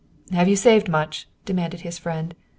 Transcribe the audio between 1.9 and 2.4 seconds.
friend.